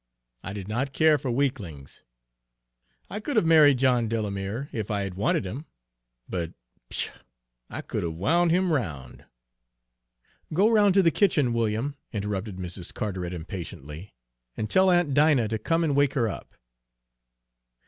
I 0.41 0.53
did 0.53 0.67
not 0.67 0.93
care 0.93 1.19
for 1.19 1.29
weaklings. 1.29 2.03
I 3.07 3.19
could 3.19 3.35
have 3.35 3.45
married 3.45 3.77
John 3.77 4.07
Delamere 4.07 4.67
if 4.71 4.89
I 4.89 5.03
had 5.03 5.13
wanted 5.13 5.45
him. 5.45 5.67
But 6.27 6.53
pshaw! 6.89 7.13
I 7.69 7.81
could 7.83 8.01
have 8.01 8.15
wound 8.15 8.49
him 8.49 8.73
round" 8.73 9.25
"Go 10.55 10.71
round 10.71 10.95
to 10.95 11.03
the 11.03 11.11
kitchen, 11.11 11.53
William," 11.53 11.95
interrupted 12.11 12.55
Mrs. 12.57 12.91
Carteret 12.91 13.31
impatiently, 13.31 14.15
"and 14.57 14.71
tell 14.71 14.89
Aunt 14.89 15.13
Dinah 15.13 15.49
to 15.49 15.59
come 15.59 15.83
and 15.83 15.95
wake 15.95 16.15
her 16.15 16.27
up." 16.27 16.55